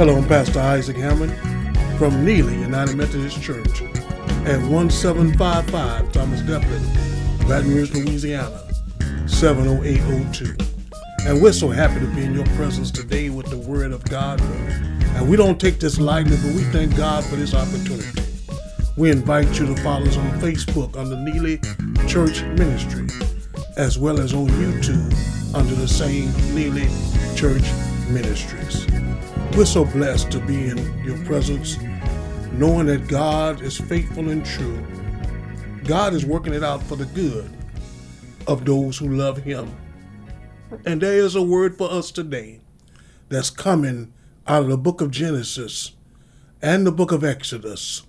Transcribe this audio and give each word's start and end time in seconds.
Hello, 0.00 0.16
I'm 0.16 0.26
Pastor 0.26 0.60
Isaac 0.60 0.96
Hammond 0.96 1.36
from 1.98 2.24
Neely 2.24 2.54
United 2.54 2.96
Methodist 2.96 3.42
Church 3.42 3.82
at 4.46 4.58
1755 4.62 6.10
Thomas 6.10 6.40
Delpit, 6.40 7.46
Baton 7.46 7.74
Rouge, 7.74 7.92
Louisiana, 7.92 8.62
70802. 9.28 10.56
And 11.28 11.42
we're 11.42 11.52
so 11.52 11.68
happy 11.68 12.00
to 12.00 12.06
be 12.14 12.24
in 12.24 12.32
your 12.32 12.46
presence 12.56 12.90
today 12.90 13.28
with 13.28 13.50
the 13.50 13.58
Word 13.58 13.92
of 13.92 14.02
God. 14.04 14.40
And 14.40 15.28
we 15.28 15.36
don't 15.36 15.60
take 15.60 15.80
this 15.80 16.00
lightly, 16.00 16.38
but 16.38 16.54
we 16.54 16.62
thank 16.72 16.96
God 16.96 17.22
for 17.22 17.36
this 17.36 17.52
opportunity. 17.52 18.22
We 18.96 19.10
invite 19.10 19.60
you 19.60 19.66
to 19.66 19.76
follow 19.82 20.06
us 20.06 20.16
on 20.16 20.30
Facebook 20.40 20.96
under 20.96 21.16
Neely 21.16 21.58
Church 22.08 22.40
Ministry, 22.58 23.06
as 23.76 23.98
well 23.98 24.18
as 24.18 24.32
on 24.32 24.46
YouTube 24.46 25.54
under 25.54 25.74
the 25.74 25.86
same 25.86 26.32
Neely 26.54 26.88
Church 27.36 27.70
Ministries. 28.08 28.86
We're 29.56 29.66
so 29.66 29.84
blessed 29.84 30.30
to 30.30 30.40
be 30.40 30.68
in 30.68 31.04
your 31.04 31.18
presence, 31.24 31.76
knowing 32.52 32.86
that 32.86 33.08
God 33.08 33.60
is 33.62 33.76
faithful 33.76 34.28
and 34.30 34.46
true. 34.46 34.86
God 35.84 36.14
is 36.14 36.24
working 36.24 36.54
it 36.54 36.62
out 36.62 36.82
for 36.84 36.94
the 36.94 37.06
good 37.06 37.50
of 38.46 38.64
those 38.64 38.96
who 38.96 39.08
love 39.08 39.38
Him. 39.38 39.76
And 40.86 41.00
there 41.00 41.18
is 41.18 41.34
a 41.34 41.42
word 41.42 41.76
for 41.76 41.90
us 41.90 42.12
today 42.12 42.60
that's 43.28 43.50
coming 43.50 44.14
out 44.46 44.62
of 44.62 44.68
the 44.68 44.78
book 44.78 45.00
of 45.00 45.10
Genesis 45.10 45.92
and 46.62 46.86
the 46.86 46.92
book 46.92 47.10
of 47.10 47.24
Exodus. 47.24 48.04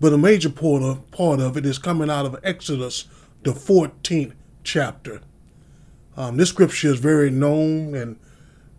But 0.00 0.12
a 0.12 0.18
major 0.18 0.50
part 0.50 0.82
of, 0.82 1.10
part 1.12 1.38
of 1.38 1.56
it 1.56 1.64
is 1.64 1.78
coming 1.78 2.10
out 2.10 2.26
of 2.26 2.40
Exodus, 2.42 3.04
the 3.44 3.52
14th 3.52 4.34
chapter. 4.64 5.20
Um, 6.16 6.38
this 6.38 6.48
scripture 6.48 6.88
is 6.88 6.98
very 6.98 7.30
known 7.30 7.94
and 7.94 8.18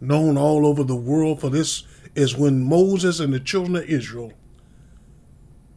known 0.01 0.37
all 0.37 0.65
over 0.65 0.83
the 0.83 0.95
world, 0.95 1.39
for 1.39 1.49
this 1.49 1.83
is 2.15 2.35
when 2.35 2.63
Moses 2.63 3.19
and 3.19 3.33
the 3.33 3.39
children 3.39 3.75
of 3.75 3.83
Israel 3.83 4.33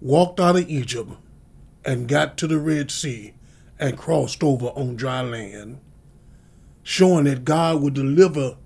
walked 0.01 0.41
out 0.41 0.57
of 0.57 0.69
Egypt 0.69 1.13
and 1.85 2.09
got 2.09 2.37
to 2.39 2.47
the 2.47 2.59
Red 2.59 2.91
Sea 2.91 3.35
and 3.79 3.99
crossed 3.99 4.43
over 4.43 4.67
on 4.69 4.97
dry 4.97 5.21
land, 5.21 5.79
showing 6.83 7.25
that 7.25 7.45
God 7.45 7.83
would 7.83 7.95
deliver 7.95 8.57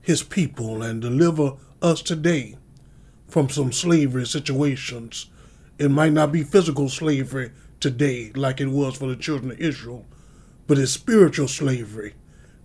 his 0.00 0.22
people 0.22 0.82
and 0.82 1.00
deliver 1.00 1.52
us 1.82 2.02
today 2.02 2.56
from 3.28 3.48
some 3.48 3.72
slavery 3.72 4.26
situations. 4.26 5.26
It 5.78 5.90
might 5.90 6.12
not 6.12 6.32
be 6.32 6.42
physical 6.42 6.88
slavery 6.88 7.52
today 7.78 8.32
like 8.34 8.60
it 8.60 8.68
was 8.68 8.96
for 8.96 9.06
the 9.06 9.16
children 9.16 9.52
of 9.52 9.60
Israel, 9.60 10.06
but 10.66 10.78
it's 10.78 10.92
spiritual 10.92 11.48
slavery 11.48 12.14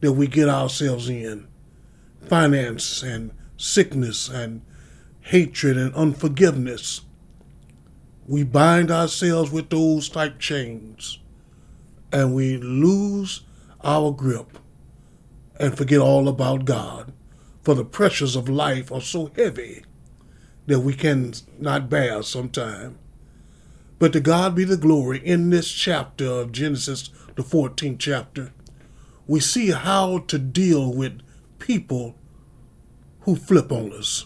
that 0.01 0.13
we 0.13 0.27
get 0.27 0.49
ourselves 0.49 1.09
in 1.09 1.47
finance 2.27 3.03
and 3.03 3.31
sickness 3.57 4.29
and 4.29 4.61
hatred 5.21 5.77
and 5.77 5.93
unforgiveness. 5.95 7.01
We 8.27 8.43
bind 8.43 8.91
ourselves 8.91 9.51
with 9.51 9.69
those 9.69 10.09
type 10.09 10.39
chains 10.39 11.19
and 12.11 12.33
we 12.33 12.57
lose 12.57 13.41
our 13.83 14.11
grip 14.11 14.57
and 15.59 15.77
forget 15.77 15.99
all 15.99 16.27
about 16.27 16.65
God. 16.65 17.13
For 17.63 17.73
the 17.73 17.85
pressures 17.85 18.35
of 18.35 18.47
life 18.47 18.91
are 18.91 19.01
so 19.01 19.31
heavy 19.35 19.83
that 20.67 20.81
we 20.81 20.93
can 20.93 21.33
not 21.59 21.89
bear 21.89 22.21
sometime. 22.23 22.97
But 23.97 24.13
to 24.13 24.19
God 24.19 24.55
be 24.55 24.63
the 24.63 24.77
glory 24.77 25.19
in 25.19 25.49
this 25.49 25.71
chapter 25.71 26.25
of 26.25 26.51
Genesis, 26.51 27.09
the 27.35 27.43
14th 27.43 27.97
chapter, 27.99 28.51
we 29.27 29.39
see 29.39 29.71
how 29.71 30.19
to 30.19 30.37
deal 30.37 30.93
with 30.93 31.21
people 31.59 32.15
who 33.21 33.35
flip 33.35 33.71
on 33.71 33.91
us. 33.93 34.25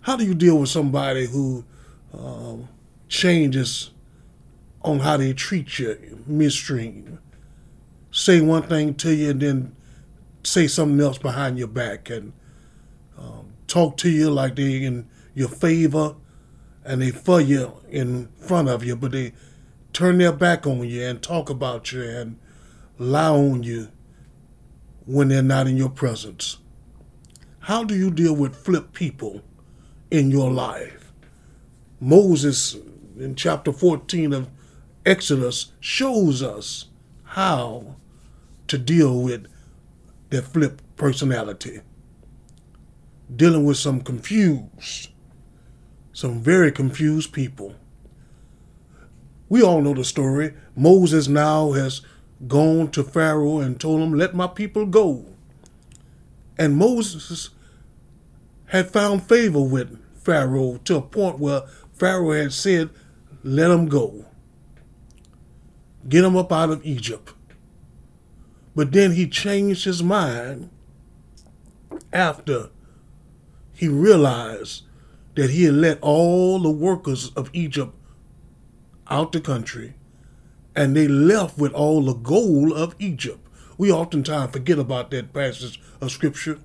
How 0.00 0.16
do 0.16 0.24
you 0.24 0.34
deal 0.34 0.58
with 0.58 0.68
somebody 0.68 1.26
who 1.26 1.64
um, 2.12 2.68
changes 3.08 3.90
on 4.82 5.00
how 5.00 5.16
they 5.16 5.32
treat 5.32 5.78
you 5.78 6.22
midstream? 6.26 7.18
Say 8.10 8.40
one 8.40 8.62
thing 8.62 8.94
to 8.94 9.14
you 9.14 9.30
and 9.30 9.40
then 9.40 9.76
say 10.42 10.66
something 10.66 11.00
else 11.00 11.18
behind 11.18 11.58
your 11.58 11.68
back 11.68 12.10
and 12.10 12.32
um, 13.18 13.52
talk 13.66 13.96
to 13.98 14.10
you 14.10 14.30
like 14.30 14.56
they 14.56 14.82
in 14.82 15.08
your 15.34 15.48
favor 15.48 16.16
and 16.84 17.02
they 17.02 17.10
for 17.10 17.40
you 17.40 17.74
in 17.90 18.28
front 18.40 18.68
of 18.68 18.82
you, 18.82 18.96
but 18.96 19.12
they 19.12 19.32
turn 19.92 20.18
their 20.18 20.32
back 20.32 20.66
on 20.66 20.88
you 20.88 21.02
and 21.04 21.22
talk 21.22 21.50
about 21.50 21.92
you 21.92 22.02
and 22.02 22.38
lie 22.98 23.28
on 23.28 23.62
you 23.62 23.88
when 25.08 25.28
they're 25.28 25.42
not 25.42 25.66
in 25.66 25.74
your 25.74 25.88
presence. 25.88 26.58
How 27.60 27.82
do 27.82 27.96
you 27.96 28.10
deal 28.10 28.36
with 28.36 28.54
flip 28.54 28.92
people 28.92 29.40
in 30.10 30.30
your 30.30 30.50
life? 30.50 31.12
Moses 31.98 32.76
in 33.18 33.34
chapter 33.34 33.72
14 33.72 34.34
of 34.34 34.50
Exodus 35.06 35.72
shows 35.80 36.42
us 36.42 36.90
how 37.24 37.96
to 38.66 38.76
deal 38.76 39.22
with 39.22 39.46
their 40.28 40.42
flip 40.42 40.82
personality. 40.96 41.80
Dealing 43.34 43.64
with 43.64 43.78
some 43.78 44.02
confused, 44.02 45.08
some 46.12 46.42
very 46.42 46.70
confused 46.70 47.32
people. 47.32 47.74
We 49.48 49.62
all 49.62 49.80
know 49.80 49.94
the 49.94 50.04
story. 50.04 50.52
Moses 50.76 51.28
now 51.28 51.72
has 51.72 52.02
gone 52.46 52.90
to 52.92 53.02
Pharaoh 53.02 53.58
and 53.58 53.80
told 53.80 54.00
him, 54.00 54.12
Let 54.14 54.34
my 54.34 54.46
people 54.46 54.86
go. 54.86 55.26
And 56.56 56.76
Moses 56.76 57.50
had 58.66 58.90
found 58.90 59.24
favor 59.24 59.62
with 59.62 59.98
Pharaoh 60.22 60.78
to 60.84 60.96
a 60.96 61.02
point 61.02 61.38
where 61.38 61.62
Pharaoh 61.92 62.32
had 62.32 62.52
said, 62.52 62.90
Let 63.42 63.70
him 63.70 63.88
go. 63.88 64.24
Get 66.08 66.24
him 66.24 66.36
up 66.36 66.52
out 66.52 66.70
of 66.70 66.84
Egypt. 66.84 67.32
But 68.74 68.92
then 68.92 69.12
he 69.12 69.26
changed 69.28 69.84
his 69.84 70.02
mind 70.02 70.70
after 72.12 72.70
he 73.74 73.88
realized 73.88 74.84
that 75.34 75.50
he 75.50 75.64
had 75.64 75.74
let 75.74 76.00
all 76.00 76.60
the 76.60 76.70
workers 76.70 77.30
of 77.30 77.50
Egypt 77.52 77.92
out 79.08 79.32
the 79.32 79.40
country 79.40 79.94
and 80.74 80.96
they 80.96 81.08
left 81.08 81.58
with 81.58 81.72
all 81.72 82.02
the 82.02 82.14
gold 82.14 82.72
of 82.72 82.94
Egypt. 82.98 83.46
We 83.76 83.92
oftentimes 83.92 84.52
forget 84.52 84.78
about 84.78 85.10
that 85.10 85.32
passage 85.32 85.80
of 86.00 86.10
scripture. 86.10 86.58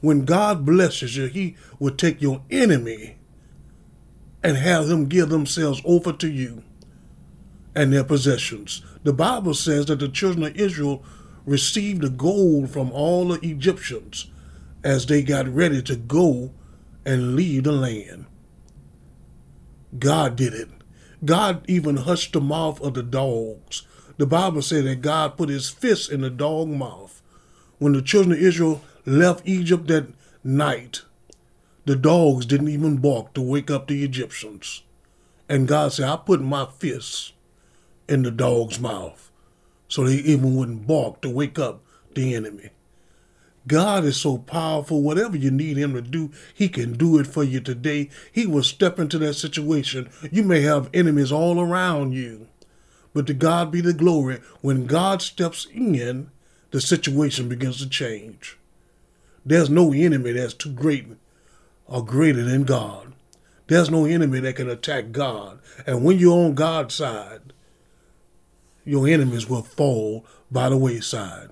When 0.00 0.24
God 0.24 0.64
blesses 0.64 1.16
you, 1.16 1.26
He 1.26 1.56
will 1.78 1.94
take 1.94 2.22
your 2.22 2.42
enemy 2.50 3.16
and 4.42 4.56
have 4.56 4.86
them 4.86 5.06
give 5.06 5.28
themselves 5.28 5.82
over 5.84 6.12
to 6.12 6.30
you 6.30 6.62
and 7.74 7.92
their 7.92 8.04
possessions. 8.04 8.82
The 9.02 9.12
Bible 9.12 9.54
says 9.54 9.86
that 9.86 9.98
the 9.98 10.08
children 10.08 10.44
of 10.44 10.56
Israel 10.56 11.02
received 11.44 12.02
the 12.02 12.10
gold 12.10 12.70
from 12.70 12.90
all 12.92 13.28
the 13.28 13.40
Egyptians 13.46 14.30
as 14.82 15.06
they 15.06 15.22
got 15.22 15.48
ready 15.48 15.82
to 15.82 15.96
go 15.96 16.52
and 17.04 17.34
leave 17.36 17.64
the 17.64 17.72
land. 17.72 18.26
God 19.98 20.36
did 20.36 20.54
it. 20.54 20.68
God 21.24 21.64
even 21.68 21.98
hushed 21.98 22.32
the 22.32 22.40
mouth 22.40 22.80
of 22.80 22.94
the 22.94 23.02
dogs. 23.02 23.82
The 24.16 24.26
Bible 24.26 24.62
said 24.62 24.84
that 24.84 25.02
God 25.02 25.36
put 25.36 25.48
his 25.48 25.68
fist 25.68 26.10
in 26.10 26.22
the 26.22 26.30
dog 26.30 26.68
mouth. 26.68 27.22
When 27.78 27.92
the 27.92 28.02
children 28.02 28.32
of 28.32 28.42
Israel 28.42 28.82
left 29.06 29.46
Egypt 29.46 29.86
that 29.88 30.08
night, 30.44 31.02
the 31.84 31.96
dogs 31.96 32.46
didn't 32.46 32.68
even 32.68 32.98
bark 32.98 33.34
to 33.34 33.40
wake 33.40 33.70
up 33.70 33.86
the 33.86 34.04
Egyptians. 34.04 34.82
And 35.48 35.66
God 35.66 35.92
said, 35.92 36.08
I 36.08 36.16
put 36.16 36.40
my 36.40 36.66
fist 36.66 37.32
in 38.08 38.22
the 38.22 38.30
dog's 38.30 38.78
mouth 38.78 39.30
so 39.88 40.04
they 40.04 40.14
even 40.14 40.54
wouldn't 40.54 40.86
bark 40.86 41.20
to 41.20 41.28
wake 41.28 41.58
up 41.58 41.82
the 42.14 42.34
enemy. 42.34 42.70
God 43.66 44.04
is 44.04 44.16
so 44.16 44.38
powerful. 44.38 45.02
Whatever 45.02 45.36
you 45.36 45.50
need 45.50 45.76
Him 45.76 45.94
to 45.94 46.02
do, 46.02 46.30
He 46.54 46.68
can 46.68 46.94
do 46.94 47.18
it 47.18 47.26
for 47.26 47.44
you 47.44 47.60
today. 47.60 48.08
He 48.32 48.46
will 48.46 48.62
step 48.62 48.98
into 48.98 49.18
that 49.18 49.34
situation. 49.34 50.08
You 50.30 50.42
may 50.42 50.62
have 50.62 50.90
enemies 50.94 51.30
all 51.30 51.60
around 51.60 52.12
you, 52.12 52.48
but 53.12 53.26
to 53.26 53.34
God 53.34 53.70
be 53.70 53.80
the 53.80 53.92
glory. 53.92 54.40
When 54.60 54.86
God 54.86 55.22
steps 55.22 55.66
in, 55.72 56.30
the 56.70 56.80
situation 56.80 57.48
begins 57.48 57.78
to 57.78 57.88
change. 57.88 58.56
There's 59.44 59.70
no 59.70 59.92
enemy 59.92 60.32
that's 60.32 60.54
too 60.54 60.72
great 60.72 61.06
or 61.86 62.04
greater 62.04 62.42
than 62.42 62.64
God. 62.64 63.12
There's 63.66 63.90
no 63.90 64.04
enemy 64.04 64.40
that 64.40 64.56
can 64.56 64.68
attack 64.68 65.12
God. 65.12 65.60
And 65.86 66.04
when 66.04 66.18
you're 66.18 66.44
on 66.44 66.54
God's 66.54 66.94
side, 66.94 67.52
your 68.84 69.06
enemies 69.06 69.48
will 69.48 69.62
fall 69.62 70.24
by 70.50 70.68
the 70.68 70.76
wayside. 70.76 71.50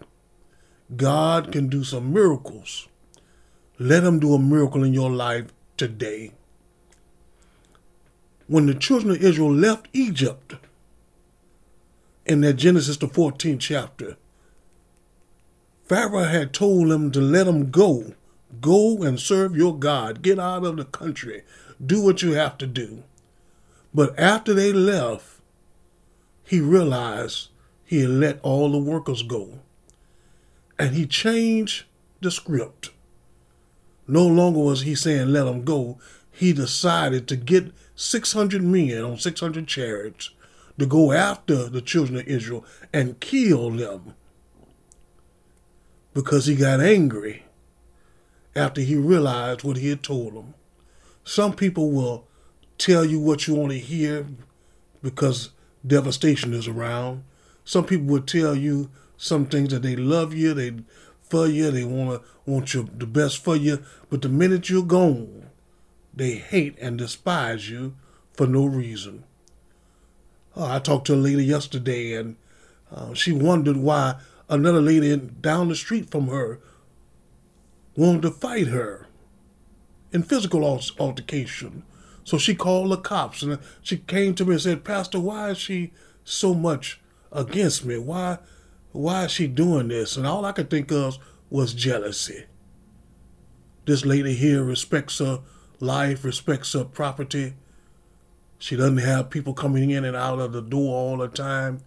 God 0.97 1.53
can 1.53 1.69
do 1.69 1.85
some 1.85 2.13
miracles. 2.13 2.89
Let 3.79 4.05
him 4.05 4.19
do 4.19 4.35
a 4.35 4.39
miracle 4.39 4.83
in 4.83 4.95
your 4.95 5.11
life 5.11 5.53
today. 5.77 6.33
When 8.47 8.67
the 8.67 8.75
children 8.75 9.11
of 9.13 9.23
Israel 9.23 9.53
left 9.53 9.89
Egypt 9.93 10.55
in 12.25 12.41
that 12.41 12.55
Genesis 12.55 12.97
the 12.97 13.07
14th 13.07 13.61
chapter, 13.61 14.17
Pharaoh 15.85 16.25
had 16.25 16.53
told 16.53 16.91
them 16.91 17.11
to 17.13 17.21
let 17.21 17.45
them 17.45 17.71
go 17.71 18.15
Go 18.61 19.03
and 19.03 19.21
serve 19.21 19.57
your 19.57 19.79
God. 19.79 20.23
Get 20.23 20.39
out 20.39 20.65
of 20.65 20.77
the 20.77 20.85
country. 20.85 21.43
Do 21.85 22.03
what 22.03 22.23
you 22.23 22.33
have 22.33 22.59
to 22.59 22.67
do. 22.67 23.05
But 23.95 24.19
after 24.19 24.55
they 24.55 24.73
left, 24.73 25.41
he 26.45 26.61
realized 26.61 27.49
he 27.85 28.01
had 28.01 28.11
let 28.11 28.41
all 28.43 28.73
the 28.73 28.79
workers 28.79 29.23
go. 29.23 29.61
And 30.79 30.95
he 30.95 31.07
changed 31.07 31.85
the 32.21 32.31
script. 32.31 32.91
No 34.07 34.27
longer 34.27 34.61
was 34.61 34.83
he 34.83 34.95
saying, 34.95 35.29
let 35.29 35.45
them 35.45 35.65
go. 35.65 35.99
He 36.31 36.53
decided 36.53 37.27
to 37.29 37.37
get 37.37 37.73
600 37.95 38.63
men 38.63 39.03
on 39.03 39.19
600 39.19 39.67
chariots 39.67 40.31
to 40.79 40.87
go 40.87 41.13
after 41.13 41.69
the 41.69 41.83
children 41.83 42.19
of 42.21 42.27
Israel 42.27 42.65
and 42.93 43.21
kill 43.21 43.71
them 43.71 44.15
because 46.15 46.47
he 46.47 46.55
got 46.55 46.81
angry 46.81 47.45
after 48.55 48.81
he 48.81 48.97
realized 48.97 49.65
what 49.65 49.77
he 49.77 49.89
had 49.89 50.03
told 50.03 50.35
them. 50.35 50.55
Some 51.25 51.53
people 51.53 51.91
will 51.91 52.27
tell 52.79 53.05
you 53.05 53.21
what 53.21 53.47
you 53.47 53.55
want 53.55 53.73
to 53.73 53.79
hear 53.79 54.27
because 55.03 55.51
devastation 55.87 56.55
is 56.55 56.67
around. 56.67 57.25
Some 57.65 57.85
people 57.85 58.07
will 58.07 58.23
tell 58.23 58.55
you 58.55 58.91
some 59.19 59.45
things 59.45 59.71
that 59.71 59.83
they 59.83 59.97
love 59.97 60.33
you, 60.33 60.55
they 60.55 60.73
for 61.29 61.47
you, 61.47 61.71
they 61.71 61.85
want 61.85 62.23
to 62.23 62.29
want 62.51 62.73
you 62.73 62.89
the 62.97 63.07
best 63.07 63.45
for 63.45 63.55
you, 63.55 63.83
but 64.09 64.23
the 64.23 64.29
minute 64.31 64.71
you're 64.71 64.83
gone, 64.83 65.51
they 66.15 66.37
hate 66.37 66.79
and 66.81 66.97
despise 66.97 67.69
you 67.69 67.95
for 68.33 68.47
no 68.47 68.65
reason. 68.65 69.25
Oh, 70.57 70.65
I 70.65 70.79
talked 70.79 71.09
to 71.09 71.15
a 71.15 71.17
lady 71.17 71.45
yesterday, 71.45 72.15
and 72.15 72.37
uh, 72.91 73.13
she 73.13 73.33
wondered 73.33 73.77
why 73.77 74.15
another 74.49 74.81
lady 74.81 75.15
down 75.17 75.69
the 75.69 75.77
street 75.77 76.11
from 76.11 76.29
her 76.29 76.61
wanted 77.95 78.23
to 78.23 78.31
fight 78.31 78.69
her 78.69 79.07
in 80.13 80.23
physical 80.23 80.65
altercation. 80.99 81.83
So 82.25 82.39
she 82.39 82.55
called 82.55 82.91
the 82.91 82.97
cops 82.97 83.43
and 83.43 83.59
she 83.83 83.99
came 83.99 84.35
to 84.35 84.45
me 84.45 84.53
and 84.53 84.61
said, 84.61 84.85
Pastor, 84.85 85.21
why 85.21 85.51
is 85.51 85.59
she 85.59 85.93
so 86.25 86.55
much 86.55 87.01
against 87.33 87.85
me? 87.85 87.99
Why 87.99 88.39
why 88.93 89.25
is 89.25 89.33
she 89.33 89.47
doing 89.47 89.89
this? 89.89 90.17
And 90.17 90.27
all 90.27 90.45
I 90.45 90.53
could 90.53 90.71
think 90.71 90.91
of 90.91 91.19
was 91.51 91.75
jealousy. 91.75 92.45
This 93.85 94.05
lady 94.05 94.35
here 94.35 94.63
respects 94.63 95.19
her 95.19 95.41
life, 95.81 96.25
respects 96.25 96.73
her 96.73 96.85
property. 96.85 97.55
She 98.59 98.77
doesn't 98.77 98.99
have 98.99 99.31
people 99.31 99.55
coming 99.55 99.91
in 99.91 100.05
and 100.05 100.17
out 100.17 100.41
of 100.41 100.53
the 100.53 100.63
door 100.63 100.95
all 100.95 101.17
the 101.19 101.29
time. 101.29 101.81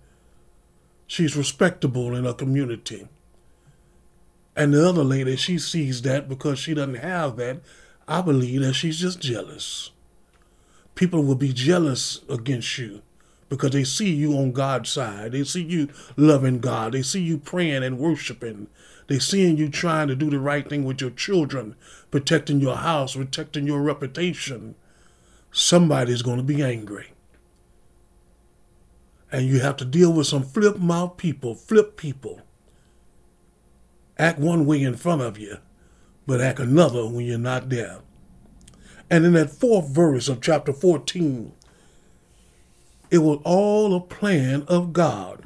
She's 1.06 1.36
respectable 1.36 2.16
in 2.16 2.24
her 2.24 2.34
community. 2.34 3.08
And 4.56 4.74
the 4.74 4.88
other 4.88 5.04
lady, 5.04 5.36
she 5.36 5.58
sees 5.58 6.02
that 6.04 6.30
because 6.30 6.60
she 6.60 6.74
doesn't 6.74 6.96
have 6.96 7.36
that. 7.38 7.62
I 8.08 8.22
believe 8.22 8.62
that 8.62 8.74
she's 8.74 9.00
just 9.00 9.20
jealous. 9.20 9.92
People 10.96 11.24
will 11.24 11.36
be 11.36 11.54
jealous 11.54 12.22
against 12.30 12.78
you 12.78 13.02
because 13.52 13.72
they 13.72 13.84
see 13.84 14.10
you 14.10 14.38
on 14.38 14.54
God's 14.54 14.90
side. 14.90 15.34
They 15.34 15.44
see 15.44 15.62
you 15.62 15.90
loving 16.16 16.60
God. 16.60 16.94
They 16.94 17.02
see 17.02 17.22
you 17.22 17.38
praying 17.38 17.84
and 17.84 18.00
worshiping. 18.00 18.68
They 19.08 19.20
seeing 19.20 19.58
you 19.58 19.68
trying 19.68 20.08
to 20.08 20.16
do 20.16 20.30
the 20.30 20.40
right 20.40 20.68
thing 20.68 20.86
with 20.86 21.02
your 21.02 21.10
children, 21.10 21.76
protecting 22.12 22.62
your 22.62 22.78
house, 22.78 23.16
protecting 23.16 23.68
your 23.68 23.82
reputation. 23.82 24.76
Somebody's 25.52 26.22
going 26.22 26.38
to 26.38 26.44
be 26.44 26.64
angry. 26.64 27.12
And 29.30 29.46
you 29.46 29.60
have 29.60 29.76
to 29.78 29.86
deal 29.86 30.14
with 30.14 30.28
some 30.28 30.44
flip 30.44 30.78
mouth 30.78 31.18
people, 31.18 31.54
flip 31.54 31.98
people 31.98 32.42
act 34.18 34.40
one 34.40 34.66
way 34.66 34.82
in 34.82 34.96
front 34.96 35.22
of 35.22 35.38
you, 35.38 35.58
but 36.28 36.40
act 36.40 36.60
another 36.60 37.06
when 37.08 37.26
you're 37.26 37.38
not 37.38 37.70
there. 37.70 38.00
And 39.10 39.26
in 39.26 39.34
that 39.34 39.50
fourth 39.50 39.90
verse 39.90 40.30
of 40.30 40.42
chapter 40.42 40.72
14, 40.72 41.52
it 43.12 43.20
was 43.20 43.40
all 43.44 43.94
a 43.94 44.02
plan 44.02 44.64
of 44.68 44.94
God. 44.94 45.46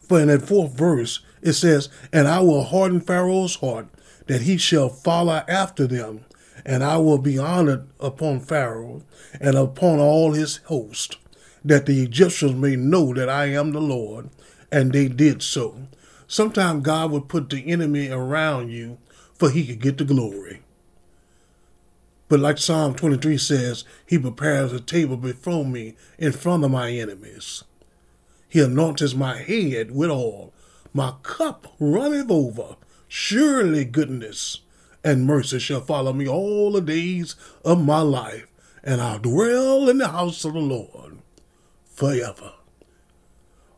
For 0.00 0.20
in 0.20 0.28
that 0.28 0.42
fourth 0.42 0.72
verse, 0.76 1.20
it 1.42 1.52
says, 1.52 1.88
And 2.12 2.26
I 2.26 2.40
will 2.40 2.64
harden 2.64 3.00
Pharaoh's 3.00 3.56
heart, 3.56 3.88
that 4.26 4.42
he 4.42 4.56
shall 4.56 4.88
follow 4.88 5.44
after 5.46 5.86
them, 5.86 6.24
and 6.64 6.82
I 6.82 6.96
will 6.96 7.18
be 7.18 7.38
honored 7.38 7.86
upon 8.00 8.40
Pharaoh 8.40 9.02
and 9.40 9.56
upon 9.56 10.00
all 10.00 10.32
his 10.32 10.56
host, 10.64 11.18
that 11.64 11.86
the 11.86 12.02
Egyptians 12.02 12.54
may 12.54 12.74
know 12.74 13.14
that 13.14 13.28
I 13.28 13.46
am 13.46 13.72
the 13.72 13.80
Lord. 13.80 14.30
And 14.72 14.92
they 14.92 15.06
did 15.06 15.42
so. 15.42 15.86
Sometimes 16.26 16.82
God 16.82 17.12
would 17.12 17.28
put 17.28 17.50
the 17.50 17.70
enemy 17.70 18.08
around 18.08 18.70
you 18.70 18.98
for 19.38 19.50
he 19.50 19.66
could 19.66 19.80
get 19.80 19.98
the 19.98 20.04
glory. 20.04 20.62
But 22.28 22.40
like 22.40 22.58
Psalm 22.58 22.94
23 22.94 23.38
says, 23.38 23.84
he 24.04 24.18
prepares 24.18 24.72
a 24.72 24.80
table 24.80 25.16
before 25.16 25.64
me 25.64 25.94
in 26.18 26.32
front 26.32 26.64
of 26.64 26.70
my 26.70 26.90
enemies. 26.90 27.62
He 28.48 28.60
anoints 28.60 29.14
my 29.14 29.36
head 29.36 29.90
with 29.92 30.10
oil. 30.10 30.52
My 30.92 31.14
cup 31.22 31.74
runneth 31.78 32.30
over. 32.30 32.76
Surely 33.08 33.84
goodness 33.84 34.60
and 35.04 35.24
mercy 35.24 35.60
shall 35.60 35.80
follow 35.80 36.12
me 36.12 36.26
all 36.26 36.72
the 36.72 36.80
days 36.80 37.36
of 37.64 37.84
my 37.84 38.00
life, 38.00 38.48
and 38.82 39.00
I'll 39.00 39.20
dwell 39.20 39.88
in 39.88 39.98
the 39.98 40.08
house 40.08 40.44
of 40.44 40.54
the 40.54 40.58
Lord 40.58 41.18
forever. 41.84 42.54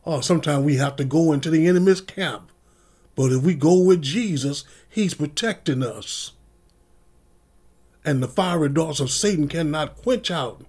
Oh, 0.05 0.21
sometimes 0.21 0.65
we 0.65 0.77
have 0.77 0.95
to 0.95 1.05
go 1.05 1.31
into 1.31 1.51
the 1.51 1.67
enemy's 1.67 2.01
camp. 2.01 2.51
But 3.15 3.31
if 3.31 3.43
we 3.43 3.53
go 3.53 3.77
with 3.77 4.01
Jesus, 4.01 4.63
he's 4.89 5.13
protecting 5.13 5.83
us. 5.83 6.31
And 8.05 8.23
the 8.23 8.27
fiery 8.27 8.69
darts 8.69 8.99
of 8.99 9.11
Satan 9.11 9.47
cannot 9.47 9.97
quench 9.97 10.31
out 10.31 10.65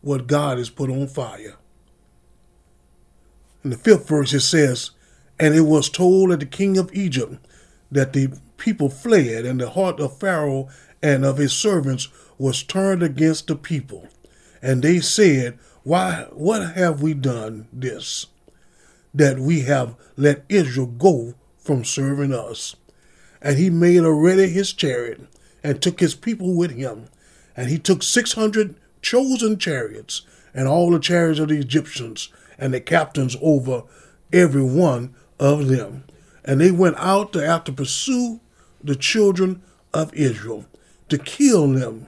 what 0.00 0.26
God 0.26 0.58
has 0.58 0.70
put 0.70 0.90
on 0.90 1.06
fire. 1.06 1.56
In 3.64 3.70
the 3.70 3.76
fifth 3.76 4.08
verse, 4.08 4.32
it 4.32 4.40
says, 4.40 4.90
And 5.38 5.54
it 5.54 5.62
was 5.62 5.88
told 5.88 6.32
at 6.32 6.40
the 6.40 6.46
king 6.46 6.76
of 6.78 6.92
Egypt 6.92 7.34
that 7.90 8.12
the 8.12 8.38
people 8.56 8.88
fled, 8.88 9.44
and 9.44 9.60
the 9.60 9.70
heart 9.70 10.00
of 10.00 10.18
Pharaoh 10.18 10.68
and 11.02 11.24
of 11.24 11.38
his 11.38 11.52
servants 11.52 12.08
was 12.38 12.62
turned 12.62 13.02
against 13.02 13.46
the 13.46 13.56
people. 13.56 14.08
And 14.60 14.82
they 14.82 15.00
said, 15.00 15.58
Why, 15.82 16.26
what 16.32 16.74
have 16.74 17.02
we 17.02 17.14
done 17.14 17.68
this? 17.72 18.26
that 19.16 19.38
we 19.38 19.62
have 19.62 19.96
let 20.16 20.44
Israel 20.48 20.86
go 20.86 21.34
from 21.56 21.84
serving 21.84 22.34
us. 22.34 22.76
And 23.40 23.56
he 23.58 23.70
made 23.70 24.04
a 24.04 24.12
ready 24.12 24.48
his 24.48 24.72
chariot 24.74 25.22
and 25.66 25.82
took 25.82 25.98
his 25.98 26.14
people 26.14 26.54
with 26.54 26.70
him. 26.70 27.08
And 27.56 27.68
he 27.68 27.76
took 27.76 28.04
600 28.04 28.76
chosen 29.02 29.58
chariots 29.58 30.22
and 30.54 30.68
all 30.68 30.92
the 30.92 31.00
chariots 31.00 31.40
of 31.40 31.48
the 31.48 31.58
Egyptians 31.58 32.28
and 32.56 32.72
the 32.72 32.80
captains 32.80 33.36
over 33.42 33.82
every 34.32 34.62
one 34.62 35.12
of 35.40 35.66
them. 35.66 36.04
And 36.44 36.60
they 36.60 36.70
went 36.70 36.94
out 36.98 37.32
to 37.32 37.62
to 37.64 37.72
pursue 37.72 38.38
the 38.84 38.94
children 38.94 39.60
of 39.92 40.14
Israel, 40.14 40.66
to 41.08 41.18
kill 41.18 41.66
them 41.72 42.06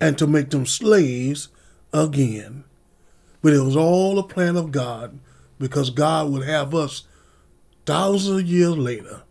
and 0.00 0.16
to 0.16 0.28
make 0.28 0.50
them 0.50 0.64
slaves 0.64 1.48
again. 1.92 2.62
But 3.42 3.52
it 3.52 3.62
was 3.62 3.74
all 3.74 4.16
a 4.20 4.22
plan 4.22 4.56
of 4.56 4.70
God 4.70 5.18
because 5.58 5.90
God 5.90 6.30
would 6.30 6.46
have 6.46 6.72
us 6.72 7.02
thousands 7.84 8.42
of 8.42 8.46
years 8.46 8.78
later 8.78 9.22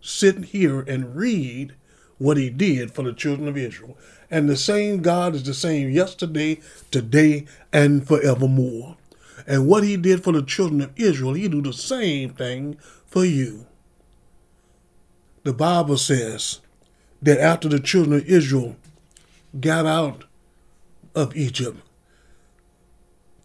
sit 0.00 0.46
here 0.46 0.80
and 0.80 1.14
read 1.14 1.74
what 2.18 2.36
he 2.36 2.50
did 2.50 2.90
for 2.90 3.02
the 3.02 3.12
children 3.12 3.48
of 3.48 3.56
Israel. 3.56 3.96
And 4.30 4.48
the 4.48 4.56
same 4.56 5.00
God 5.00 5.34
is 5.34 5.44
the 5.44 5.54
same 5.54 5.90
yesterday, 5.90 6.60
today, 6.90 7.46
and 7.72 8.06
forevermore. 8.06 8.96
And 9.46 9.66
what 9.66 9.84
he 9.84 9.96
did 9.96 10.22
for 10.22 10.32
the 10.32 10.42
children 10.42 10.80
of 10.82 10.92
Israel, 10.96 11.34
he 11.34 11.48
do 11.48 11.62
the 11.62 11.72
same 11.72 12.30
thing 12.30 12.76
for 13.06 13.24
you. 13.24 13.66
The 15.44 15.54
Bible 15.54 15.96
says 15.96 16.60
that 17.22 17.40
after 17.40 17.68
the 17.68 17.80
children 17.80 18.18
of 18.18 18.26
Israel 18.26 18.76
got 19.58 19.86
out 19.86 20.24
of 21.14 21.34
Egypt, 21.36 21.78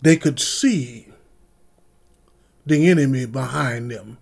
they 0.01 0.17
could 0.17 0.39
see 0.39 1.07
the 2.65 2.89
enemy 2.89 3.25
behind 3.25 3.91
them. 3.91 4.17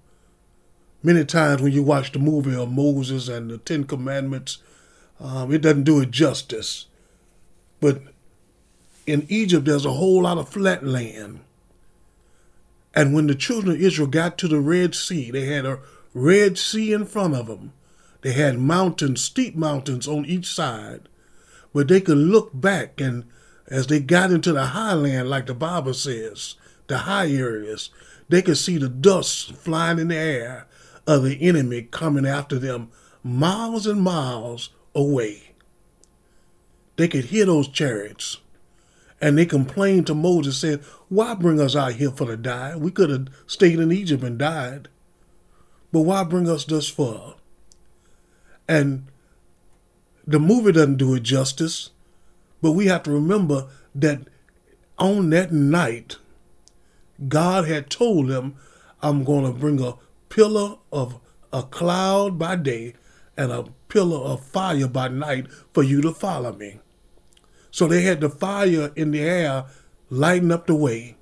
Many 1.03 1.25
times 1.25 1.62
when 1.62 1.72
you 1.72 1.81
watch 1.81 2.12
the 2.12 2.20
movie 2.20 2.55
of 2.55 2.72
Moses 2.72 3.27
and 3.27 3.50
the 3.50 3.58
Ten 3.58 3.86
Commandments, 3.86 4.60
um, 5.20 5.51
it 5.51 5.62
doesn't 5.62 5.84
do 5.84 6.00
it 6.00 6.12
justice. 6.12 6.86
But 7.79 8.01
in 9.08 9.25
Egypt, 9.27 9.65
there's 9.65 9.86
a 9.86 9.93
whole 9.93 10.24
lot 10.24 10.38
of 10.38 10.50
flat 10.50 10.86
land. 10.86 11.39
And 12.93 13.13
when 13.13 13.27
the 13.27 13.36
children 13.36 13.75
of 13.75 13.81
Israel 13.81 14.08
got 14.08 14.38
to 14.39 14.48
the 14.48 14.60
Red 14.60 14.93
Sea, 14.93 15.31
they 15.31 15.46
had 15.46 15.65
a 15.65 15.79
Red 16.13 16.58
Sea 16.58 16.93
in 16.93 17.05
front 17.05 17.36
of 17.36 17.48
them. 17.48 17.74
They 18.22 18.34
had 18.34 18.60
mountains, 18.60 19.24
steep 19.24 19.55
mountains 19.55 20.08
on 20.08 20.25
each 20.25 20.46
side. 20.46 21.10
But 21.74 21.88
they 21.88 22.01
could 22.01 22.17
look 22.17 22.51
back, 22.53 23.00
and 23.01 23.24
as 23.67 23.88
they 23.88 24.01
got 24.01 24.31
into 24.31 24.51
the 24.51 24.67
highland, 24.67 25.29
like 25.29 25.48
the 25.48 25.53
Bible 25.55 25.93
says, 25.93 26.55
the 26.88 27.00
high 27.00 27.31
areas, 27.31 27.89
they 28.29 28.41
could 28.41 28.58
see 28.58 28.77
the 28.77 28.89
dust 28.89 29.55
flying 29.55 29.98
in 29.98 30.10
the 30.10 30.15
air 30.15 30.67
of 31.08 31.24
the 31.24 31.41
enemy 31.41 31.84
coming 31.84 32.25
after 32.25 32.60
them 32.60 32.89
miles 33.24 33.86
and 33.86 34.01
miles 34.01 34.70
away. 34.96 35.51
They 36.98 37.08
could 37.08 37.25
hear 37.25 37.46
those 37.46 37.67
chariots. 37.67 38.38
And 39.20 39.38
they 39.38 39.46
complained 39.46 40.08
to 40.08 40.15
Moses, 40.15 40.58
said, 40.58 40.81
Why 41.08 41.36
bring 41.36 41.60
us 41.60 41.75
out 41.75 41.93
here 41.93 42.10
for 42.10 42.25
to 42.25 42.38
die? 42.38 42.75
We 42.75 42.89
could 42.89 43.10
have 43.12 43.27
stayed 43.46 43.79
in 43.79 43.91
Egypt 43.91 44.24
and 44.24 44.38
died. 44.38 44.88
But 45.91 46.01
why 46.01 46.24
bring 46.24 46.50
us 46.50 46.65
thus 46.65 46.88
far? 46.88 47.36
And 48.67 49.08
the 50.25 50.39
movie 50.39 50.72
doesn't 50.72 50.98
do 50.98 51.13
it 51.15 51.24
justice, 51.24 51.91
but 52.62 52.72
we 52.72 52.88
have 52.88 53.03
to 53.03 53.12
remember 53.12 53.67
that 53.93 54.22
on 54.98 55.29
that 55.31 55.51
night, 55.51 56.17
God 57.27 57.67
had 57.67 57.89
told 57.89 58.27
them, 58.27 58.55
I'm 59.01 59.24
going 59.24 59.46
to 59.46 59.51
bring 59.51 59.81
a 59.81 59.96
pillar 60.32 60.78
of 60.92 61.20
a 61.54 61.62
cloud 61.62 62.40
by 62.40 62.56
day 62.56 62.96
and 63.38 63.52
a 63.52 63.66
pillar 63.90 64.18
of 64.18 64.44
fire 64.44 64.88
by 64.88 65.10
night 65.10 65.48
for 65.74 65.84
you 65.84 66.02
to 66.02 66.12
follow 66.12 66.54
me. 66.54 66.80
So 67.70 67.88
they 67.88 68.02
had 68.02 68.22
the 68.22 68.30
fire 68.30 68.92
in 68.96 69.12
the 69.12 69.22
air 69.22 69.66
lighting 70.10 70.52
up 70.52 70.66
the 70.66 70.76
way. 70.76 71.18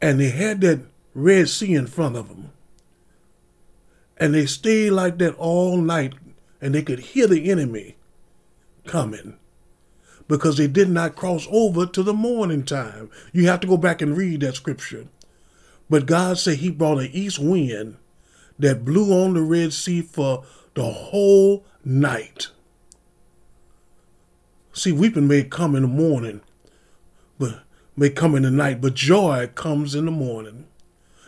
And 0.00 0.18
they 0.18 0.30
had 0.30 0.60
that 0.62 0.80
Red 1.14 1.48
Sea 1.48 1.74
in 1.74 1.86
front 1.86 2.16
of 2.16 2.28
them. 2.28 2.52
And 4.16 4.34
they 4.34 4.46
stayed 4.46 4.90
like 4.90 5.18
that 5.18 5.34
all 5.36 5.76
night, 5.76 6.14
and 6.60 6.74
they 6.74 6.82
could 6.82 7.00
hear 7.00 7.26
the 7.26 7.50
enemy 7.50 7.96
coming 8.86 9.36
because 10.28 10.56
they 10.56 10.66
did 10.66 10.88
not 10.88 11.16
cross 11.16 11.46
over 11.50 11.86
to 11.86 12.02
the 12.02 12.14
morning 12.14 12.64
time. 12.64 13.10
You 13.32 13.46
have 13.46 13.60
to 13.60 13.66
go 13.66 13.76
back 13.76 14.00
and 14.00 14.16
read 14.16 14.40
that 14.40 14.56
scripture. 14.56 15.06
But 15.88 16.06
God 16.06 16.38
said 16.38 16.58
He 16.58 16.70
brought 16.70 16.98
an 16.98 17.10
east 17.12 17.38
wind 17.38 17.96
that 18.58 18.84
blew 18.84 19.12
on 19.12 19.34
the 19.34 19.42
Red 19.42 19.72
Sea 19.72 20.02
for 20.02 20.44
the 20.74 20.84
whole 20.84 21.64
night. 21.84 22.48
See, 24.72 24.92
weeping 24.92 25.26
may 25.26 25.42
come 25.42 25.74
in 25.74 25.82
the 25.82 25.88
morning, 25.88 26.42
but 27.38 27.60
may 27.96 28.10
come 28.10 28.34
in 28.34 28.42
the 28.42 28.50
night, 28.50 28.80
but 28.80 28.94
joy 28.94 29.48
comes 29.54 29.94
in 29.94 30.04
the 30.04 30.10
morning. 30.10 30.66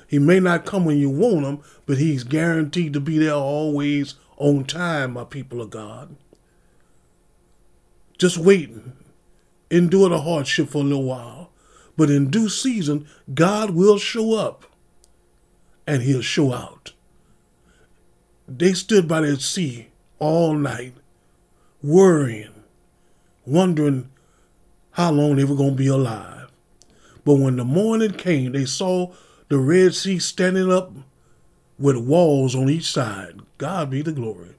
He 0.07 0.19
may 0.19 0.41
not 0.41 0.65
come 0.65 0.85
when 0.85 0.99
you 0.99 1.11
want 1.11 1.47
him, 1.47 1.61
but 1.87 1.99
he's 1.99 2.25
guaranteed 2.25 2.93
to 2.95 3.01
be 3.01 3.19
there 3.19 3.35
always 3.35 4.15
on 4.37 4.65
time, 4.65 5.13
my 5.13 5.25
people 5.25 5.61
of 5.61 5.71
God. 5.71 6.17
Just 8.19 8.39
wait. 8.39 8.71
Endure 9.71 10.09
the 10.09 10.23
hardship 10.23 10.71
for 10.71 10.79
a 10.79 10.85
little 10.85 11.05
while. 11.05 11.53
But 11.99 12.11
in 12.11 12.31
due 12.31 12.49
season, 12.49 13.09
God 13.35 13.71
will 13.71 13.99
show 13.99 14.35
up 14.35 14.67
and 15.85 16.01
he'll 16.01 16.23
show 16.23 16.53
out. 16.53 16.93
They 18.47 18.73
stood 18.73 19.09
by 19.09 19.23
that 19.23 19.41
sea 19.41 19.89
all 20.21 20.55
night, 20.55 20.95
worrying, 21.83 22.55
wondering 23.45 24.11
how 24.93 25.11
long 25.11 25.35
they 25.35 25.45
were 25.45 25.57
going 25.57 25.73
to 25.73 25.77
be 25.77 25.89
alive. 25.89 26.53
But 27.25 27.35
when 27.35 27.57
the 27.57 27.65
morning 27.65 28.13
came, 28.13 28.53
they 28.53 28.65
saw 28.65 29.13
the 29.49 29.59
Red 29.59 29.93
Sea 29.93 30.21
standing 30.21 30.71
up 30.71 30.93
with 31.81 31.97
walls 31.97 32.55
on 32.55 32.71
each 32.71 32.93
side. 32.93 33.41
God 33.59 33.91
be 33.91 34.03
the 34.03 34.13
glory. 34.13 34.55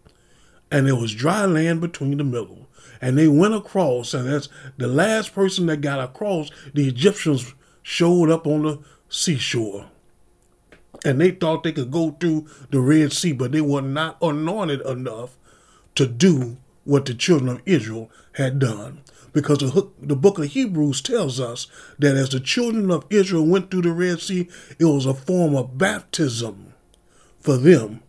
And 0.71 0.87
there 0.87 0.95
was 0.95 1.13
dry 1.13 1.45
land 1.45 1.81
between 1.81 2.17
the 2.17 2.23
middle. 2.23 2.67
And 3.01 3.17
they 3.17 3.27
went 3.27 3.55
across, 3.55 4.13
and 4.13 4.27
that's 4.27 4.49
the 4.77 4.87
last 4.87 5.33
person 5.33 5.67
that 5.67 5.81
got 5.81 5.99
across, 5.99 6.51
the 6.73 6.87
Egyptians 6.87 7.53
showed 7.81 8.29
up 8.29 8.45
on 8.45 8.63
the 8.63 8.79
seashore. 9.07 9.89
And 11.05 11.21
they 11.21 11.31
thought 11.31 11.63
they 11.63 11.71
could 11.71 11.91
go 11.91 12.11
through 12.19 12.47
the 12.71 12.81
Red 12.81 13.13
Sea, 13.13 13.31
but 13.31 13.51
they 13.51 13.61
were 13.61 13.81
not 13.81 14.17
anointed 14.21 14.81
enough 14.81 15.37
to 15.95 16.05
do 16.05 16.57
what 16.83 17.05
the 17.05 17.13
children 17.13 17.49
of 17.49 17.61
Israel 17.65 18.11
had 18.33 18.59
done. 18.59 19.01
Because 19.31 19.59
the, 19.59 19.89
the 20.01 20.15
book 20.15 20.39
of 20.39 20.45
Hebrews 20.45 21.01
tells 21.01 21.39
us 21.39 21.67
that 21.99 22.15
as 22.15 22.29
the 22.29 22.39
children 22.39 22.91
of 22.91 23.05
Israel 23.09 23.45
went 23.45 23.69
through 23.71 23.83
the 23.83 23.91
Red 23.91 24.19
Sea, 24.19 24.49
it 24.77 24.85
was 24.85 25.05
a 25.05 25.13
form 25.13 25.55
of 25.55 25.77
baptism 25.77 26.73
for 27.39 27.57
them 27.57 28.01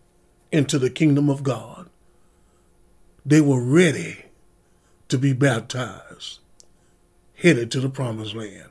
into 0.51 0.79
the 0.79 0.89
kingdom 0.89 1.29
of 1.29 1.43
God. 1.43 1.80
They 3.25 3.41
were 3.41 3.61
ready 3.61 4.25
to 5.09 5.17
be 5.17 5.33
baptized, 5.33 6.39
headed 7.35 7.69
to 7.71 7.79
the 7.79 7.89
promised 7.89 8.33
land. 8.33 8.69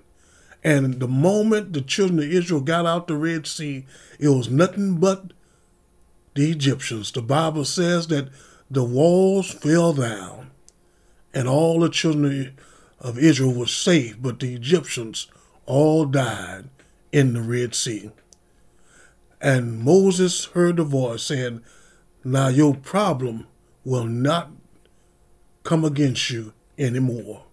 And 0.62 1.00
the 1.00 1.08
moment 1.08 1.72
the 1.72 1.80
children 1.80 2.18
of 2.18 2.24
Israel 2.24 2.60
got 2.60 2.84
out 2.84 3.06
the 3.06 3.16
Red 3.16 3.46
Sea, 3.46 3.86
it 4.18 4.28
was 4.28 4.50
nothing 4.50 4.96
but 4.96 5.32
the 6.34 6.50
Egyptians. 6.50 7.12
The 7.12 7.22
Bible 7.22 7.64
says 7.64 8.08
that 8.08 8.28
the 8.70 8.84
walls 8.84 9.50
fell 9.50 9.92
down, 9.92 10.50
and 11.32 11.48
all 11.48 11.80
the 11.80 11.88
children 11.88 12.56
of 12.98 13.18
Israel 13.18 13.54
were 13.54 13.66
saved, 13.66 14.22
but 14.22 14.40
the 14.40 14.54
Egyptians 14.54 15.28
all 15.66 16.04
died 16.04 16.68
in 17.12 17.32
the 17.32 17.42
Red 17.42 17.74
Sea. 17.74 18.10
And 19.40 19.80
Moses 19.80 20.46
heard 20.46 20.76
the 20.76 20.84
voice 20.84 21.22
saying, 21.22 21.62
Now 22.24 22.48
your 22.48 22.74
problem 22.74 23.46
will 23.84 24.04
not 24.04 24.50
come 25.62 25.84
against 25.84 26.30
you 26.30 26.52
anymore. 26.78 27.44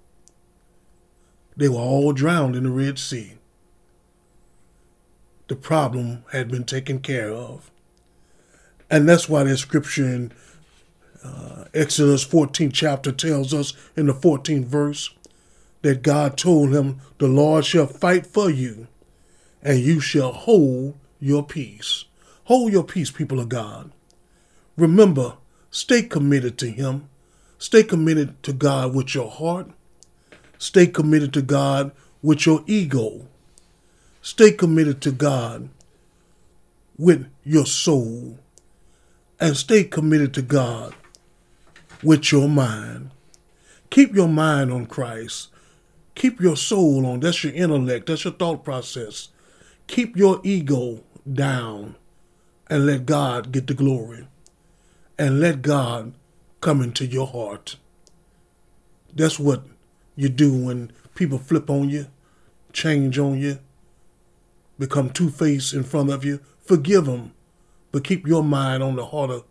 They 1.55 1.69
were 1.69 1.79
all 1.79 2.13
drowned 2.13 2.55
in 2.55 2.63
the 2.63 2.69
Red 2.69 2.99
Sea. 2.99 3.33
The 5.47 5.55
problem 5.55 6.23
had 6.31 6.49
been 6.49 6.65
taken 6.65 6.99
care 6.99 7.31
of. 7.31 7.71
And 8.89 9.07
that's 9.07 9.27
why 9.27 9.43
that 9.43 9.57
scripture 9.57 10.05
in 10.05 10.31
uh, 11.23 11.65
Exodus 11.73 12.23
14 12.23 12.71
chapter 12.71 13.11
tells 13.11 13.53
us 13.53 13.73
in 13.95 14.07
the 14.07 14.13
14th 14.13 14.65
verse 14.65 15.09
that 15.81 16.01
God 16.01 16.37
told 16.37 16.73
him, 16.73 16.99
The 17.17 17.27
Lord 17.27 17.65
shall 17.65 17.87
fight 17.87 18.25
for 18.25 18.49
you, 18.49 18.87
and 19.61 19.79
you 19.79 19.99
shall 19.99 20.31
hold 20.31 20.95
your 21.19 21.43
peace. 21.43 22.05
Hold 22.45 22.71
your 22.71 22.83
peace, 22.83 23.11
people 23.11 23.39
of 23.39 23.49
God. 23.49 23.91
Remember, 24.77 25.37
stay 25.71 26.03
committed 26.03 26.57
to 26.59 26.69
Him. 26.69 27.09
Stay 27.59 27.83
committed 27.83 28.41
to 28.43 28.53
God 28.53 28.93
with 28.93 29.15
your 29.15 29.29
heart. 29.29 29.69
Stay 30.57 30.87
committed 30.87 31.33
to 31.33 31.41
God 31.41 31.91
with 32.21 32.45
your 32.45 32.63
ego. 32.67 33.27
Stay 34.21 34.51
committed 34.51 35.01
to 35.01 35.11
God 35.11 35.69
with 36.97 37.27
your 37.43 37.65
soul. 37.65 38.39
And 39.39 39.55
stay 39.55 39.83
committed 39.83 40.33
to 40.35 40.41
God 40.41 40.95
with 42.03 42.31
your 42.31 42.49
mind. 42.49 43.11
Keep 43.89 44.15
your 44.15 44.27
mind 44.27 44.71
on 44.71 44.85
Christ. 44.85 45.49
Keep 46.15 46.41
your 46.41 46.57
soul 46.57 47.05
on. 47.05 47.19
That's 47.19 47.43
your 47.43 47.53
intellect. 47.53 48.07
That's 48.07 48.23
your 48.23 48.33
thought 48.33 48.63
process. 48.63 49.29
Keep 49.87 50.17
your 50.17 50.41
ego 50.43 51.03
down 51.31 51.95
and 52.69 52.85
let 52.85 53.05
God 53.05 53.51
get 53.51 53.67
the 53.67 53.73
glory. 53.73 54.27
And 55.19 55.39
let 55.39 55.61
God 55.61 56.13
come 56.61 56.81
into 56.81 57.05
your 57.05 57.27
heart. 57.27 57.77
That's 59.13 59.39
what 59.39 59.63
you 60.15 60.29
do 60.29 60.53
when 60.53 60.91
people 61.15 61.39
flip 61.39 61.69
on 61.69 61.89
you, 61.89 62.07
change 62.71 63.17
on 63.17 63.39
you, 63.39 63.59
become 64.77 65.09
two 65.09 65.29
faced 65.29 65.73
in 65.73 65.83
front 65.83 66.11
of 66.11 66.23
you. 66.23 66.39
Forgive 66.61 67.05
them, 67.05 67.33
but 67.91 68.03
keep 68.03 68.27
your 68.27 68.43
mind 68.43 68.83
on 68.83 68.95
the 68.95 69.07
heart 69.07 69.31
of, 69.31 69.43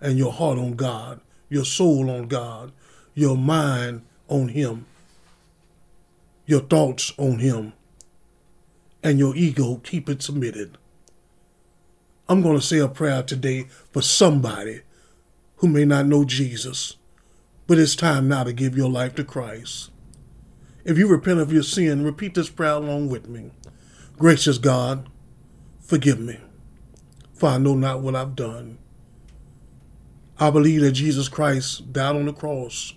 and 0.00 0.18
your 0.18 0.32
heart 0.32 0.58
on 0.58 0.72
God 0.72 1.20
your 1.54 1.64
soul 1.64 2.10
on 2.10 2.26
God, 2.26 2.72
your 3.14 3.36
mind 3.36 4.02
on 4.28 4.48
Him, 4.48 4.86
your 6.46 6.60
thoughts 6.60 7.12
on 7.16 7.38
Him, 7.38 7.72
and 9.02 9.18
your 9.18 9.36
ego 9.36 9.80
keep 9.84 10.08
it 10.08 10.20
submitted. 10.20 10.76
I'm 12.28 12.42
going 12.42 12.56
to 12.58 12.66
say 12.66 12.78
a 12.78 12.88
prayer 12.88 13.22
today 13.22 13.66
for 13.92 14.02
somebody 14.02 14.80
who 15.56 15.68
may 15.68 15.84
not 15.84 16.06
know 16.06 16.24
Jesus, 16.24 16.96
but 17.66 17.78
it's 17.78 17.96
time 17.96 18.28
now 18.28 18.44
to 18.44 18.52
give 18.52 18.76
your 18.76 18.90
life 18.90 19.14
to 19.14 19.24
Christ. 19.24 19.90
If 20.84 20.98
you 20.98 21.08
repent 21.08 21.40
of 21.40 21.52
your 21.52 21.62
sin, 21.62 22.04
repeat 22.04 22.34
this 22.34 22.50
prayer 22.50 22.72
along 22.72 23.08
with 23.08 23.28
me. 23.28 23.50
Gracious 24.18 24.58
God, 24.58 25.08
forgive 25.80 26.20
me, 26.20 26.38
for 27.32 27.48
I 27.48 27.58
know 27.58 27.74
not 27.74 28.00
what 28.00 28.14
I've 28.14 28.36
done. 28.36 28.78
I 30.38 30.50
believe 30.50 30.80
that 30.82 30.92
Jesus 30.92 31.28
Christ 31.28 31.92
died 31.92 32.16
on 32.16 32.26
the 32.26 32.32
cross. 32.32 32.92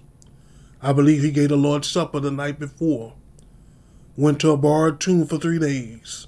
I 0.82 0.92
believe 0.92 1.24
he 1.24 1.32
gave 1.32 1.50
the 1.50 1.56
Lord's 1.56 1.88
Supper 1.88 2.20
the 2.20 2.32
night 2.32 2.60
before, 2.60 3.14
went 4.16 4.42
to 4.42 4.52
a 4.52 4.58
borrowed 4.58 5.00
tomb 5.00 5.26
for 5.26 5.38
three 5.38 5.60
days, 5.60 6.28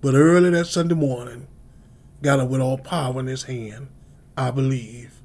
but 0.00 0.14
early 0.14 0.50
that 0.50 0.66
Sunday 0.66 0.94
morning, 0.94 1.46
got 2.22 2.40
up 2.40 2.48
with 2.48 2.60
all 2.60 2.78
power 2.78 3.20
in 3.20 3.26
his 3.26 3.44
hand. 3.44 3.88
I 4.36 4.50
believe. 4.50 5.17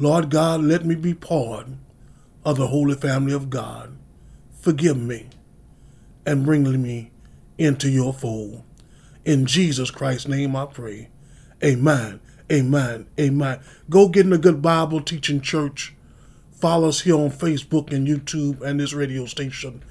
Lord 0.00 0.30
God, 0.30 0.62
let 0.62 0.84
me 0.84 0.94
be 0.96 1.14
part 1.14 1.66
of 2.44 2.56
the 2.56 2.66
holy 2.68 2.96
family 2.96 3.32
of 3.32 3.50
God. 3.50 3.96
Forgive 4.60 4.96
me 4.96 5.28
and 6.26 6.44
bring 6.44 6.82
me 6.82 7.12
into 7.58 7.88
your 7.88 8.12
fold. 8.12 8.62
In 9.24 9.46
Jesus 9.46 9.90
Christ's 9.90 10.26
name 10.26 10.56
I 10.56 10.66
pray. 10.66 11.10
Amen 11.62 12.20
Amen. 12.50 13.06
Amen. 13.18 13.60
Go 13.88 14.08
get 14.08 14.26
in 14.26 14.32
a 14.32 14.38
good 14.38 14.60
Bible 14.60 15.00
teaching 15.00 15.40
church. 15.40 15.94
Follow 16.52 16.88
us 16.88 17.02
here 17.02 17.14
on 17.14 17.30
Facebook 17.30 17.92
and 17.92 18.06
YouTube 18.06 18.60
and 18.60 18.80
this 18.80 18.92
radio 18.92 19.24
station. 19.26 19.82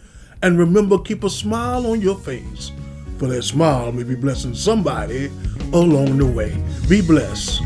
And 0.41 0.59
remember, 0.59 0.99
keep 0.99 1.23
a 1.23 1.29
smile 1.29 1.87
on 1.87 2.01
your 2.01 2.17
face, 2.17 2.71
for 3.17 3.27
that 3.27 3.43
smile 3.43 3.91
may 3.91 4.03
be 4.03 4.15
blessing 4.15 4.55
somebody 4.55 5.31
along 5.73 6.17
the 6.17 6.25
way. 6.25 6.61
Be 6.87 7.01
blessed. 7.01 7.61